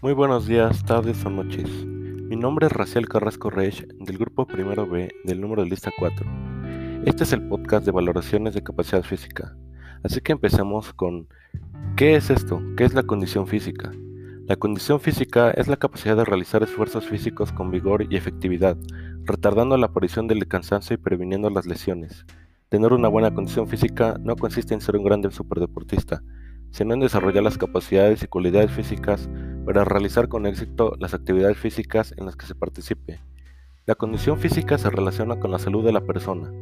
Muy 0.00 0.12
buenos 0.12 0.46
días, 0.46 0.84
tardes 0.84 1.26
o 1.26 1.30
noches. 1.30 1.68
Mi 1.84 2.36
nombre 2.36 2.66
es 2.66 2.72
Raciel 2.72 3.08
Carrasco 3.08 3.50
Reich 3.50 3.84
del 3.84 4.16
grupo 4.16 4.46
Primero 4.46 4.86
B 4.86 5.12
del 5.24 5.40
número 5.40 5.64
de 5.64 5.70
lista 5.70 5.90
4. 5.98 6.24
Este 7.04 7.24
es 7.24 7.32
el 7.32 7.48
podcast 7.48 7.84
de 7.84 7.90
valoraciones 7.90 8.54
de 8.54 8.62
capacidad 8.62 9.02
física. 9.02 9.56
Así 10.04 10.20
que 10.20 10.30
empecemos 10.30 10.92
con 10.92 11.26
¿qué 11.96 12.14
es 12.14 12.30
esto? 12.30 12.62
¿Qué 12.76 12.84
es 12.84 12.94
la 12.94 13.02
condición 13.02 13.48
física? 13.48 13.90
La 14.46 14.54
condición 14.54 15.00
física 15.00 15.50
es 15.50 15.66
la 15.66 15.78
capacidad 15.78 16.16
de 16.16 16.24
realizar 16.24 16.62
esfuerzos 16.62 17.04
físicos 17.04 17.50
con 17.50 17.72
vigor 17.72 18.06
y 18.08 18.16
efectividad, 18.16 18.76
retardando 19.24 19.76
la 19.76 19.86
aparición 19.86 20.28
del 20.28 20.46
cansancio 20.46 20.94
y 20.94 20.98
previniendo 20.98 21.50
las 21.50 21.66
lesiones. 21.66 22.24
Tener 22.68 22.92
una 22.92 23.08
buena 23.08 23.34
condición 23.34 23.66
física 23.66 24.16
no 24.20 24.36
consiste 24.36 24.74
en 24.74 24.80
ser 24.80 24.94
un 24.94 25.02
grande 25.02 25.32
superdeportista, 25.32 26.22
sino 26.70 26.94
en 26.94 27.00
desarrollar 27.00 27.42
las 27.42 27.58
capacidades 27.58 28.22
y 28.22 28.26
cualidades 28.26 28.70
físicas 28.70 29.28
para 29.64 29.84
realizar 29.84 30.28
con 30.28 30.46
éxito 30.46 30.94
las 30.98 31.14
actividades 31.14 31.58
físicas 31.58 32.14
en 32.16 32.26
las 32.26 32.36
que 32.36 32.46
se 32.46 32.54
participe. 32.54 33.20
La 33.86 33.94
condición 33.94 34.38
física 34.38 34.78
se 34.78 34.90
relaciona 34.90 35.40
con 35.40 35.50
la 35.50 35.58
salud 35.58 35.84
de 35.84 35.92
la 35.92 36.02
persona. 36.02 36.52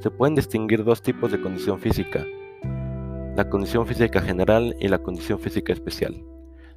Se 0.00 0.10
pueden 0.10 0.34
distinguir 0.34 0.84
dos 0.84 1.02
tipos 1.02 1.32
de 1.32 1.40
condición 1.40 1.80
física, 1.80 2.24
la 3.38 3.48
condición 3.48 3.86
física 3.86 4.20
general 4.20 4.74
y 4.80 4.88
la 4.88 4.98
condición 4.98 5.38
física 5.38 5.72
especial. 5.72 6.24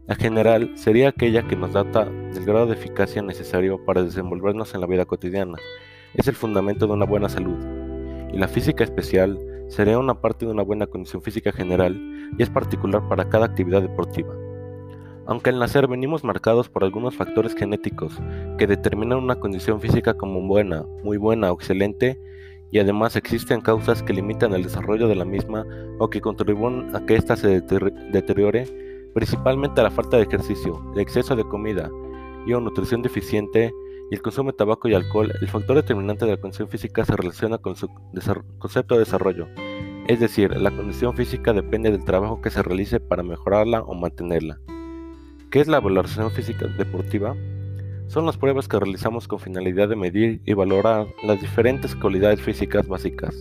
La 0.07 0.16
general 0.16 0.71
sería 0.76 1.09
aquella 1.09 1.48
que 1.48 1.55
nos 1.55 1.73
data 1.73 2.05
del 2.05 2.45
grado 2.45 2.68
de 2.68 2.73
eficacia 2.73 3.21
necesario 3.21 3.84
para 3.85 4.04
desenvolvernos 4.04 4.76
en 4.76 4.82
la 4.82 4.88
vida 4.88 5.05
cotidiana. 5.05 5.57
Es 6.13 6.27
el 6.27 6.35
fundamento 6.35 6.85
de 6.85 6.93
una 6.93 7.05
buena 7.05 7.29
salud. 7.29 7.57
Y 8.32 8.38
la 8.38 8.48
física 8.48 8.84
especial 8.84 9.40
sería 9.71 9.97
una 9.97 10.19
parte 10.19 10.45
de 10.45 10.51
una 10.51 10.63
buena 10.63 10.85
condición 10.85 11.21
física 11.21 11.51
general 11.53 11.97
y 12.37 12.43
es 12.43 12.49
particular 12.49 13.07
para 13.07 13.29
cada 13.29 13.45
actividad 13.45 13.81
deportiva. 13.81 14.35
Aunque 15.25 15.49
al 15.49 15.59
nacer 15.59 15.87
venimos 15.87 16.25
marcados 16.25 16.67
por 16.67 16.83
algunos 16.83 17.15
factores 17.15 17.55
genéticos 17.55 18.19
que 18.57 18.67
determinan 18.67 19.19
una 19.19 19.39
condición 19.39 19.79
física 19.79 20.15
como 20.15 20.41
buena, 20.45 20.83
muy 21.03 21.15
buena 21.15 21.51
o 21.51 21.55
excelente, 21.55 22.19
y 22.69 22.79
además 22.79 23.15
existen 23.15 23.61
causas 23.61 24.03
que 24.03 24.13
limitan 24.13 24.53
el 24.53 24.63
desarrollo 24.63 25.07
de 25.07 25.15
la 25.15 25.25
misma 25.25 25.65
o 25.99 26.09
que 26.09 26.19
contribuyen 26.19 26.93
a 26.93 27.05
que 27.05 27.15
ésta 27.15 27.37
se 27.37 27.61
deteriore, 27.61 29.09
principalmente 29.13 29.81
la 29.81 29.91
falta 29.91 30.17
de 30.17 30.23
ejercicio, 30.23 30.81
el 30.93 30.99
exceso 30.99 31.35
de 31.35 31.45
comida 31.45 31.89
y 32.45 32.51
o 32.53 32.59
nutrición 32.59 33.01
deficiente 33.01 33.73
el 34.15 34.21
consumo 34.21 34.51
de 34.51 34.57
tabaco 34.57 34.90
y 34.90 34.93
alcohol, 34.93 35.31
el 35.40 35.48
factor 35.48 35.77
determinante 35.77 36.26
de 36.26 36.31
la 36.31 36.37
condición 36.37 36.67
física 36.67 37.05
se 37.05 37.15
relaciona 37.15 37.57
con 37.57 37.77
su 37.77 37.87
concepto 38.59 38.95
de 38.95 38.99
desarrollo. 38.99 39.48
Es 40.07 40.20
decir, 40.20 40.57
la 40.57 40.70
condición 40.71 41.15
física 41.15 41.54
depende 41.54 41.91
del 41.91 42.04
trabajo 42.04 42.41
que 42.41 42.49
se 42.49 42.62
realice 42.62 42.99
para 42.99 43.23
mejorarla 43.23 43.82
o 43.84 43.93
mantenerla. 43.93 44.59
¿Qué 45.49 45.62
es 45.62 45.67
la 45.70 45.77
evaluación 45.77 46.29
física 46.32 46.67
deportiva? 46.67 47.37
Son 48.07 48.26
las 48.26 48.35
pruebas 48.35 48.67
que 48.67 48.79
realizamos 48.79 49.29
con 49.29 49.39
finalidad 49.39 49.87
de 49.87 49.95
medir 49.95 50.41
y 50.45 50.54
valorar 50.54 51.07
las 51.23 51.39
diferentes 51.39 51.95
cualidades 51.95 52.41
físicas 52.41 52.89
básicas, 52.89 53.34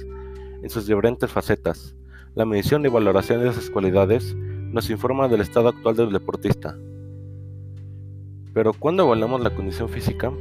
en 0.63 0.71
sus 0.71 0.87
diferentes 0.87 1.33
facetas. 1.33 1.97
La 2.37 2.45
medición 2.45 2.87
y 2.87 2.89
valoración 2.89 3.43
de 3.43 3.49
esas 3.49 3.71
cualidades 3.71 4.37
nos 4.37 4.89
informa 4.89 5.27
del 5.27 5.41
estado 5.41 5.71
actual 5.71 5.97
del 5.97 6.13
deportista. 6.13 6.79
Pero 8.55 8.73
¿cuándo 8.73 9.03
evaluamos 9.03 9.41
la 9.41 9.51
condición 9.51 9.89
física? 9.89 10.33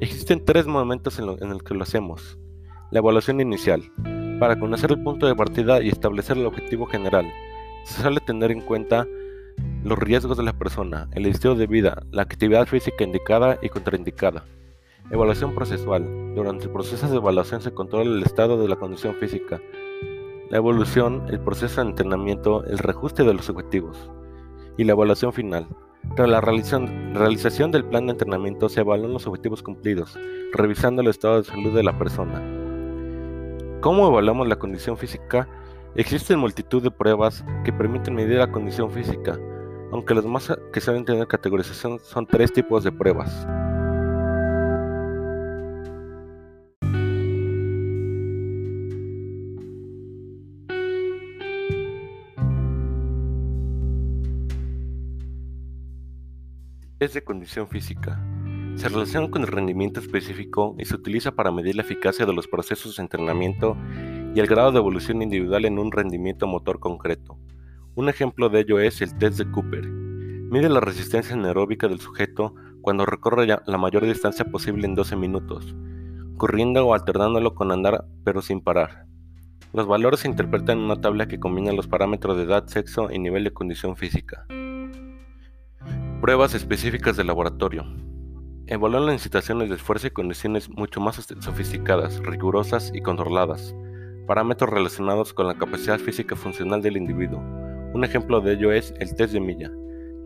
Existen 0.00 0.44
tres 0.44 0.64
momentos 0.68 1.18
en, 1.18 1.50
el 1.50 1.64
que 1.64 1.74
lo 1.74 1.82
hacemos. 1.82 2.38
La 2.92 3.00
evaluación 3.00 3.40
inicial, 3.40 3.82
para 4.38 4.56
conocer 4.56 4.92
el 4.92 5.02
punto 5.02 5.26
de 5.26 5.34
partida 5.34 5.82
y 5.82 5.88
establecer 5.88 6.38
el 6.38 6.46
objetivo 6.46 6.86
general. 6.86 7.26
Se 7.82 8.02
suele 8.02 8.20
tener 8.20 8.52
en 8.52 8.60
cuenta 8.60 9.08
los 9.82 9.98
riesgos 9.98 10.36
de 10.36 10.44
la 10.44 10.52
persona, 10.52 11.08
el 11.14 11.26
estilo 11.26 11.56
de 11.56 11.66
vida, 11.66 12.04
la 12.12 12.22
actividad 12.22 12.66
física 12.66 13.02
indicada 13.02 13.58
y 13.60 13.70
contraindicada. 13.70 14.44
Evaluación 15.10 15.52
procesual. 15.56 16.34
Durante 16.36 16.66
el 16.66 16.70
proceso 16.70 17.08
de 17.08 17.16
evaluación 17.16 17.60
se 17.60 17.74
controla 17.74 18.08
el 18.08 18.22
estado 18.22 18.56
de 18.56 18.68
la 18.68 18.76
condición 18.76 19.16
física. 19.16 19.60
La 20.48 20.58
evolución, 20.58 21.24
el 21.28 21.40
proceso 21.40 21.82
de 21.82 21.88
entrenamiento, 21.88 22.62
el 22.66 22.78
reajuste 22.78 23.24
de 23.24 23.34
los 23.34 23.50
objetivos. 23.50 24.12
Y 24.76 24.84
la 24.84 24.92
evaluación 24.92 25.32
final. 25.32 25.66
Tras 26.16 26.28
la 26.28 26.40
realización 26.40 27.70
del 27.70 27.84
plan 27.84 28.06
de 28.06 28.12
entrenamiento 28.12 28.68
se 28.68 28.80
evalúan 28.80 29.12
los 29.12 29.26
objetivos 29.26 29.62
cumplidos, 29.62 30.18
revisando 30.52 31.02
el 31.02 31.08
estado 31.08 31.38
de 31.38 31.44
salud 31.44 31.74
de 31.74 31.82
la 31.82 31.96
persona. 31.96 32.42
¿Cómo 33.80 34.08
evaluamos 34.08 34.48
la 34.48 34.56
condición 34.56 34.96
física? 34.96 35.48
Existen 35.94 36.38
multitud 36.38 36.82
de 36.82 36.90
pruebas 36.90 37.44
que 37.64 37.72
permiten 37.72 38.14
medir 38.14 38.38
la 38.38 38.50
condición 38.50 38.90
física, 38.90 39.38
aunque 39.92 40.14
los 40.14 40.26
más 40.26 40.52
que 40.72 40.80
suelen 40.80 41.04
tener 41.04 41.26
categorización 41.26 41.98
son 42.00 42.26
tres 42.26 42.52
tipos 42.52 42.84
de 42.84 42.92
pruebas. 42.92 43.46
Es 57.00 57.14
de 57.14 57.22
condición 57.22 57.68
física. 57.68 58.20
Se 58.74 58.88
relaciona 58.88 59.30
con 59.30 59.42
el 59.42 59.46
rendimiento 59.46 60.00
específico 60.00 60.74
y 60.80 60.84
se 60.84 60.96
utiliza 60.96 61.30
para 61.30 61.52
medir 61.52 61.76
la 61.76 61.82
eficacia 61.82 62.26
de 62.26 62.32
los 62.32 62.48
procesos 62.48 62.96
de 62.96 63.02
entrenamiento 63.04 63.76
y 64.34 64.40
el 64.40 64.48
grado 64.48 64.72
de 64.72 64.78
evolución 64.78 65.22
individual 65.22 65.64
en 65.64 65.78
un 65.78 65.92
rendimiento 65.92 66.48
motor 66.48 66.80
concreto. 66.80 67.38
Un 67.94 68.08
ejemplo 68.08 68.48
de 68.48 68.60
ello 68.60 68.80
es 68.80 69.00
el 69.00 69.16
test 69.16 69.38
de 69.38 69.48
Cooper. 69.48 69.86
Mide 69.86 70.68
la 70.68 70.80
resistencia 70.80 71.36
anaeróbica 71.36 71.86
del 71.86 72.00
sujeto 72.00 72.56
cuando 72.80 73.06
recorre 73.06 73.46
la 73.46 73.78
mayor 73.78 74.04
distancia 74.04 74.46
posible 74.46 74.84
en 74.84 74.96
12 74.96 75.14
minutos, 75.14 75.76
corriendo 76.36 76.84
o 76.84 76.94
alternándolo 76.94 77.54
con 77.54 77.70
andar 77.70 78.06
pero 78.24 78.42
sin 78.42 78.60
parar. 78.60 79.06
Los 79.72 79.86
valores 79.86 80.20
se 80.20 80.28
interpretan 80.28 80.78
en 80.78 80.84
una 80.86 81.00
tabla 81.00 81.28
que 81.28 81.38
combina 81.38 81.72
los 81.72 81.86
parámetros 81.86 82.36
de 82.36 82.42
edad, 82.42 82.66
sexo 82.66 83.08
y 83.12 83.20
nivel 83.20 83.44
de 83.44 83.52
condición 83.52 83.94
física. 83.94 84.48
Pruebas 86.20 86.52
específicas 86.52 87.16
de 87.16 87.22
laboratorio. 87.22 87.86
Evalúan 88.66 89.06
las 89.06 89.14
incitaciones 89.14 89.68
de 89.68 89.76
esfuerzo 89.76 90.08
y 90.08 90.10
condiciones 90.10 90.68
mucho 90.68 91.00
más 91.00 91.14
sofisticadas, 91.14 92.18
rigurosas 92.18 92.90
y 92.92 93.00
controladas. 93.00 93.72
Parámetros 94.26 94.68
relacionados 94.68 95.32
con 95.32 95.46
la 95.46 95.54
capacidad 95.54 95.96
física 96.00 96.34
funcional 96.34 96.82
del 96.82 96.96
individuo, 96.96 97.40
un 97.94 98.02
ejemplo 98.02 98.40
de 98.40 98.54
ello 98.54 98.72
es 98.72 98.92
el 98.98 99.14
test 99.14 99.32
de 99.32 99.38
milla. 99.38 99.70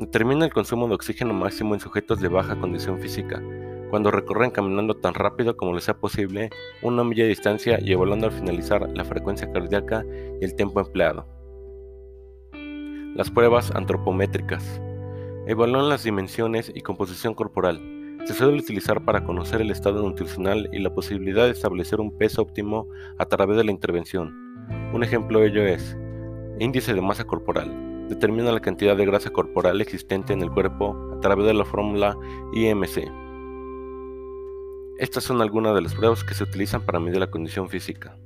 Determina 0.01 0.47
el 0.47 0.53
consumo 0.53 0.89
de 0.89 0.95
oxígeno 0.95 1.35
máximo 1.35 1.75
en 1.75 1.81
sujetos 1.81 2.21
de 2.21 2.29
baja 2.29 2.59
condición 2.59 2.99
física, 2.99 3.43
cuando 3.91 4.11
recorren 4.11 4.51
caminando 4.51 4.95
tan 4.95 5.13
rápido 5.13 5.59
como 5.59 5.75
les 5.75 5.85
sea 5.85 5.99
posible 5.99 6.49
una 6.81 7.05
milla 7.05 7.25
de 7.25 7.29
distancia 7.29 7.79
y 7.79 7.93
evaluando 7.93 8.29
al 8.29 8.33
finalizar 8.33 8.89
la 8.97 9.05
frecuencia 9.05 9.53
cardíaca 9.53 10.07
y 10.41 10.45
el 10.45 10.55
tiempo 10.55 10.81
empleado. 10.81 11.29
Las 13.15 13.31
pruebas 13.31 13.71
antropométricas. 13.73 14.81
Evalúan 15.53 15.91
las 15.91 16.03
dimensiones 16.03 16.73
y 16.75 16.81
composición 16.81 17.35
corporal. 17.35 17.79
Se 18.25 18.33
suele 18.33 18.59
utilizar 18.59 19.05
para 19.05 19.23
conocer 19.23 19.61
el 19.61 19.71
estado 19.71 20.03
nutricional 20.03 20.71
y 20.73 20.79
la 20.79 20.95
posibilidad 20.95 21.45
de 21.45 21.51
establecer 21.51 22.01
un 22.01 22.17
peso 22.17 22.41
óptimo 22.41 22.89
a 23.19 23.27
través 23.27 23.59
de 23.59 23.65
la 23.65 23.71
intervención. 23.71 24.35
Un 24.95 25.05
ejemplo 25.05 25.41
de 25.41 25.49
ello 25.49 25.63
es 25.67 25.95
Índice 26.59 26.95
de 26.95 27.03
masa 27.03 27.25
corporal. 27.25 28.09
Determina 28.09 28.51
la 28.51 28.61
cantidad 28.61 28.97
de 28.97 29.05
grasa 29.05 29.29
corporal 29.29 29.83
existente 29.83 30.33
en 30.33 30.41
el 30.41 30.51
cuerpo 30.51 30.97
a 31.15 31.21
través 31.21 31.45
de 31.45 31.53
la 31.53 31.67
fórmula 31.67 32.17
IMC. 32.55 33.13
Estas 34.97 35.23
son 35.23 35.43
algunas 35.43 35.75
de 35.75 35.83
las 35.83 35.95
pruebas 35.95 36.25
que 36.25 36.33
se 36.33 36.45
utilizan 36.45 36.81
para 36.81 36.99
medir 36.99 37.21
la 37.21 37.31
condición 37.31 37.69
física. 37.69 38.17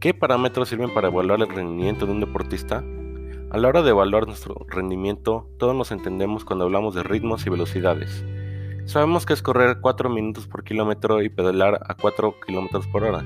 ¿Qué 0.00 0.12
parámetros 0.12 0.68
sirven 0.68 0.92
para 0.92 1.08
evaluar 1.08 1.40
el 1.40 1.48
rendimiento 1.48 2.04
de 2.04 2.12
un 2.12 2.20
deportista? 2.20 2.84
A 3.50 3.56
la 3.56 3.68
hora 3.68 3.80
de 3.80 3.90
evaluar 3.90 4.26
nuestro 4.26 4.66
rendimiento, 4.68 5.48
todos 5.58 5.74
nos 5.74 5.90
entendemos 5.90 6.44
cuando 6.44 6.66
hablamos 6.66 6.94
de 6.94 7.02
ritmos 7.02 7.46
y 7.46 7.50
velocidades. 7.50 8.22
Sabemos 8.84 9.24
que 9.24 9.32
es 9.32 9.40
correr 9.40 9.78
4 9.80 10.10
minutos 10.10 10.46
por 10.46 10.64
kilómetro 10.64 11.22
y 11.22 11.30
pedalar 11.30 11.80
a 11.88 11.94
4 11.94 12.34
kilómetros 12.46 12.86
por 12.88 13.04
hora. 13.04 13.24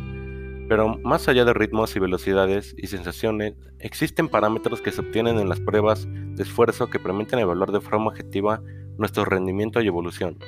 Pero 0.69 0.96
más 0.98 1.26
allá 1.26 1.44
de 1.44 1.52
ritmos 1.52 1.96
y 1.96 1.98
velocidades 1.98 2.72
y 2.78 2.86
sensaciones, 2.86 3.54
existen 3.80 4.28
parámetros 4.28 4.80
que 4.80 4.92
se 4.92 5.00
obtienen 5.00 5.40
en 5.40 5.48
las 5.48 5.58
pruebas 5.58 6.06
de 6.08 6.42
esfuerzo 6.44 6.88
que 6.88 7.00
permiten 7.00 7.40
evaluar 7.40 7.72
de 7.72 7.80
forma 7.80 8.10
objetiva 8.10 8.62
nuestro 8.98 9.25
rendimiento 9.25 9.80
y 9.80 9.88
evolución. 9.88 10.38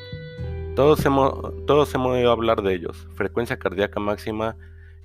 Todos 0.77 1.05
hemos, 1.05 1.35
todos 1.67 1.93
hemos 1.97 2.12
oído 2.12 2.31
hablar 2.31 2.62
de 2.62 2.75
ellos, 2.75 3.09
frecuencia 3.15 3.59
cardíaca 3.59 3.99
máxima, 3.99 4.56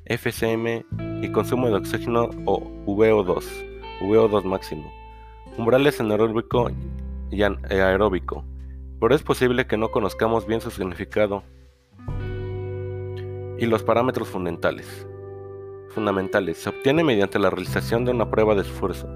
FCM 0.06 0.86
y 1.24 1.32
consumo 1.32 1.70
de 1.70 1.76
oxígeno 1.76 2.30
o 2.46 2.62
VO2, 2.86 3.69
VO2 4.02 4.44
máximo, 4.44 4.92
umbrales 5.58 6.00
anaeróbico 6.00 6.72
y 7.32 7.44
aeróbico, 7.44 8.46
pero 9.00 9.16
es 9.16 9.24
posible 9.24 9.68
que 9.68 9.78
no 9.78 9.92
conozcamos 9.92 10.46
bien 10.48 10.62
su 10.62 10.72
significado 10.72 11.44
y 13.58 13.66
los 13.66 13.84
parámetros 13.84 14.30
fundamentales. 14.30 15.08
Fundamentales. 15.90 16.58
Se 16.58 16.70
obtiene 16.70 17.04
mediante 17.04 17.40
la 17.40 17.50
realización 17.50 18.06
de 18.06 18.12
una 18.12 18.30
prueba 18.30 18.56
de 18.56 18.62
esfuerzo. 18.62 19.08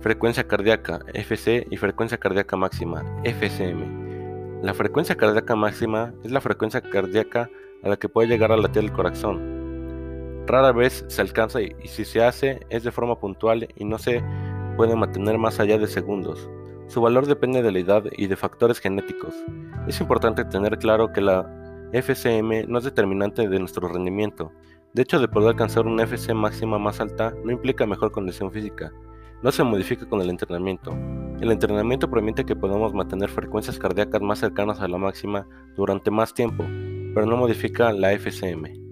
frecuencia 0.00 0.46
cardíaca 0.46 1.00
FC 1.14 1.66
y 1.70 1.76
frecuencia 1.78 2.18
cardíaca 2.18 2.56
máxima 2.56 3.02
FCM. 3.24 4.62
La 4.62 4.74
frecuencia 4.74 5.16
cardíaca 5.16 5.56
máxima 5.56 6.12
es 6.22 6.30
la 6.30 6.40
frecuencia 6.40 6.82
cardíaca 6.82 7.48
a 7.82 7.88
la 7.88 7.96
que 7.96 8.08
puede 8.08 8.28
llegar 8.28 8.52
a 8.52 8.56
latir 8.56 8.84
el 8.84 8.92
corazón. 8.92 9.53
Rara 10.46 10.72
vez 10.72 11.04
se 11.08 11.22
alcanza 11.22 11.60
y 11.62 11.74
si 11.84 12.04
se 12.04 12.22
hace 12.22 12.60
es 12.68 12.84
de 12.84 12.92
forma 12.92 13.18
puntual 13.18 13.68
y 13.76 13.84
no 13.84 13.98
se 13.98 14.22
puede 14.76 14.94
mantener 14.94 15.38
más 15.38 15.60
allá 15.60 15.78
de 15.78 15.86
segundos. 15.86 16.48
Su 16.86 17.00
valor 17.00 17.26
depende 17.26 17.62
de 17.62 17.72
la 17.72 17.78
edad 17.78 18.04
y 18.16 18.26
de 18.26 18.36
factores 18.36 18.78
genéticos. 18.78 19.34
Es 19.88 20.00
importante 20.00 20.44
tener 20.44 20.78
claro 20.78 21.12
que 21.12 21.22
la 21.22 21.48
FCM 21.92 22.66
no 22.68 22.78
es 22.78 22.84
determinante 22.84 23.48
de 23.48 23.58
nuestro 23.58 23.88
rendimiento. 23.88 24.52
De 24.92 25.02
hecho, 25.02 25.18
de 25.18 25.28
poder 25.28 25.50
alcanzar 25.50 25.86
una 25.86 26.04
FC 26.04 26.34
máxima 26.34 26.78
más 26.78 27.00
alta 27.00 27.34
no 27.44 27.50
implica 27.50 27.86
mejor 27.86 28.12
condición 28.12 28.52
física. 28.52 28.92
No 29.42 29.50
se 29.50 29.64
modifica 29.64 30.06
con 30.06 30.20
el 30.20 30.30
entrenamiento. 30.30 30.92
El 31.40 31.50
entrenamiento 31.50 32.10
permite 32.10 32.44
que 32.44 32.56
podamos 32.56 32.94
mantener 32.94 33.30
frecuencias 33.30 33.78
cardíacas 33.78 34.22
más 34.22 34.38
cercanas 34.38 34.80
a 34.80 34.88
la 34.88 34.98
máxima 34.98 35.46
durante 35.76 36.10
más 36.10 36.34
tiempo, 36.34 36.64
pero 37.14 37.26
no 37.26 37.36
modifica 37.36 37.92
la 37.92 38.12
FCM. 38.12 38.83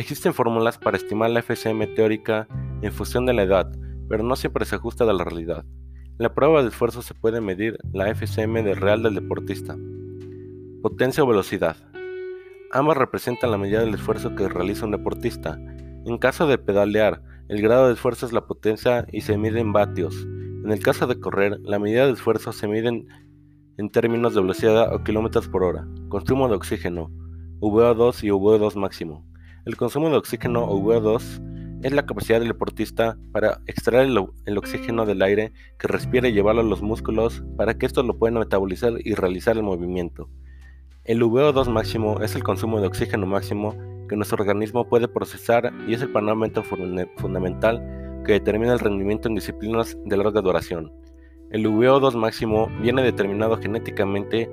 Existen 0.00 0.32
fórmulas 0.32 0.78
para 0.78 0.96
estimar 0.96 1.28
la 1.28 1.40
FCM 1.42 1.94
teórica 1.94 2.48
en 2.80 2.90
función 2.90 3.26
de 3.26 3.34
la 3.34 3.42
edad, 3.42 3.70
pero 4.08 4.22
no 4.22 4.34
siempre 4.34 4.64
se 4.64 4.76
ajusta 4.76 5.04
a 5.04 5.12
la 5.12 5.24
realidad. 5.24 5.66
En 6.06 6.16
la 6.16 6.34
prueba 6.34 6.62
de 6.62 6.68
esfuerzo 6.68 7.02
se 7.02 7.12
puede 7.12 7.42
medir 7.42 7.76
la 7.92 8.08
FCM 8.08 8.64
del 8.64 8.78
real 8.78 9.02
del 9.02 9.14
deportista. 9.14 9.76
Potencia 10.80 11.22
o 11.22 11.26
velocidad. 11.26 11.76
Ambas 12.72 12.96
representan 12.96 13.50
la 13.50 13.58
medida 13.58 13.80
del 13.80 13.92
esfuerzo 13.92 14.34
que 14.34 14.48
realiza 14.48 14.86
un 14.86 14.92
deportista. 14.92 15.58
En 16.06 16.16
caso 16.16 16.46
de 16.46 16.56
pedalear, 16.56 17.22
el 17.48 17.60
grado 17.60 17.88
de 17.88 17.92
esfuerzo 17.92 18.24
es 18.24 18.32
la 18.32 18.46
potencia 18.46 19.04
y 19.12 19.20
se 19.20 19.36
mide 19.36 19.60
en 19.60 19.74
vatios. 19.74 20.26
En 20.64 20.70
el 20.72 20.82
caso 20.82 21.08
de 21.08 21.20
correr, 21.20 21.60
la 21.60 21.78
medida 21.78 22.06
de 22.06 22.14
esfuerzo 22.14 22.52
se 22.52 22.68
mide 22.68 23.04
en, 23.76 23.90
términos 23.90 24.34
de 24.34 24.40
velocidad 24.40 24.94
o 24.94 25.04
kilómetros 25.04 25.46
por 25.48 25.62
hora. 25.62 25.86
Consumo 26.08 26.48
de 26.48 26.54
oxígeno, 26.54 27.10
VO2 27.60 28.24
y 28.24 28.28
VO2 28.28 28.76
máximo. 28.76 29.29
El 29.66 29.76
consumo 29.76 30.08
de 30.08 30.16
oxígeno 30.16 30.64
o 30.64 30.80
VO2 30.80 31.82
es 31.82 31.92
la 31.92 32.06
capacidad 32.06 32.38
del 32.38 32.48
deportista 32.48 33.18
para 33.30 33.60
extraer 33.66 34.06
el, 34.06 34.58
oxígeno 34.58 35.04
del 35.04 35.20
aire 35.20 35.52
que 35.78 35.86
respira 35.86 36.28
y 36.28 36.32
llevarlo 36.32 36.62
a 36.62 36.64
los 36.64 36.80
músculos 36.80 37.44
para 37.58 37.76
que 37.76 37.84
estos 37.84 38.06
lo 38.06 38.18
puedan 38.18 38.38
metabolizar 38.38 38.94
y 39.04 39.14
realizar 39.14 39.58
el 39.58 39.62
movimiento. 39.62 40.30
El 41.04 41.22
VO2 41.22 41.68
máximo 41.68 42.20
es 42.20 42.34
el 42.34 42.42
consumo 42.42 42.80
de 42.80 42.86
oxígeno 42.86 43.26
máximo 43.26 43.76
que 44.08 44.16
nuestro 44.16 44.40
organismo 44.40 44.88
puede 44.88 45.08
procesar 45.08 45.72
y 45.86 45.92
es 45.92 46.00
el 46.00 46.10
parámetro 46.10 46.62
fundamental 46.62 48.22
que 48.24 48.32
determina 48.32 48.72
el 48.72 48.78
rendimiento 48.78 49.28
en 49.28 49.34
disciplinas 49.34 49.96
de 50.06 50.16
larga 50.16 50.40
duración. 50.40 50.90
El 51.50 51.66
VO2 51.66 52.14
máximo 52.14 52.68
viene 52.80 53.02
determinado 53.02 53.58
genéticamente 53.58 54.48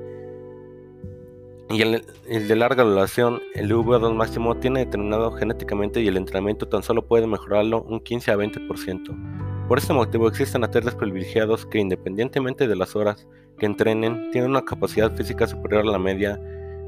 y 1.69 1.81
el, 1.81 2.01
de 2.47 2.55
larga 2.55 2.83
duración, 2.83 3.41
el 3.53 3.71
VO2 3.71 4.13
máximo, 4.15 4.55
tiene 4.55 4.85
determinado 4.85 5.31
genéticamente 5.31 6.01
y 6.01 6.07
el 6.07 6.15
entrenamiento 6.15 6.67
tan 6.67 6.81
solo 6.81 7.05
puede 7.05 7.27
mejorarlo 7.27 7.81
un 7.81 7.99
15 7.99 8.31
a 8.31 8.37
20%. 8.37 9.67
Por 9.67 9.77
este 9.77 9.91
motivo 9.91 10.29
existen 10.29 10.63
atletas 10.63 10.95
privilegiados 10.95 11.65
que 11.65 11.79
independientemente 11.79 12.67
de 12.67 12.75
las 12.75 12.95
horas 12.95 13.27
que 13.59 13.65
entrenen, 13.65 14.31
tienen 14.31 14.51
una 14.51 14.63
capacidad 14.63 15.13
física 15.13 15.45
superior 15.45 15.81
a 15.81 15.91
la 15.91 15.99
media 15.99 16.39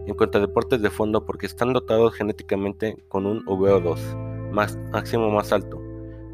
en 0.07 0.15
cuanto 0.15 0.37
a 0.37 0.41
deportes 0.41 0.81
de 0.81 0.89
fondo 0.89 1.25
porque 1.25 1.45
están 1.45 1.73
dotados 1.73 2.13
genéticamente 2.13 3.03
con 3.09 3.25
un 3.25 3.43
VO2 3.45 4.51
más, 4.51 4.77
máximo 4.91 5.29
más 5.29 5.51
alto. 5.51 5.81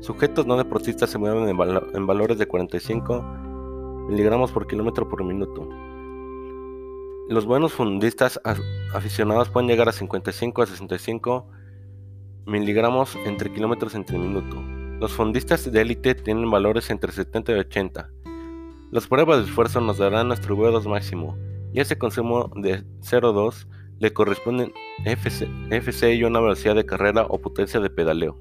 Sujetos 0.01 0.45
no 0.45 0.55
deportistas 0.55 1.09
se 1.09 1.17
mueven 1.17 1.49
en, 1.49 1.57
en 1.95 2.07
valores 2.07 2.37
de 2.37 2.45
45 2.45 3.23
miligramos 4.07 4.51
por 4.51 4.67
kilómetro 4.67 5.09
por 5.09 5.23
minuto, 5.23 5.67
los 7.27 7.45
buenos 7.45 7.73
fundistas 7.73 8.39
aficionados 8.93 9.49
pueden 9.49 9.67
llegar 9.67 9.89
a 9.89 9.91
55 9.91 10.61
a 10.61 10.65
65 10.67 11.47
miligramos 12.45 13.15
entre 13.25 13.51
kilómetros 13.51 13.95
entre 13.95 14.19
minuto. 14.19 14.61
Los 14.99 15.11
fundistas 15.11 15.69
de 15.71 15.81
élite 15.81 16.13
tienen 16.13 16.49
valores 16.49 16.89
entre 16.91 17.11
70 17.11 17.51
y 17.53 17.55
80. 17.55 18.09
Las 18.91 19.07
pruebas 19.07 19.39
de 19.39 19.45
esfuerzo 19.45 19.81
nos 19.81 19.97
darán 19.97 20.27
nuestro 20.27 20.55
VO2 20.55 20.87
máximo 20.87 21.35
y 21.73 21.79
ese 21.79 21.97
consumo 21.97 22.51
de 22.55 22.83
0,2 23.01 23.67
le 23.99 24.13
corresponden 24.13 24.71
FC, 25.03 25.49
FC 25.71 26.13
y 26.13 26.23
una 26.23 26.39
velocidad 26.39 26.75
de 26.75 26.85
carrera 26.85 27.25
o 27.27 27.41
potencia 27.41 27.79
de 27.79 27.89
pedaleo. 27.89 28.37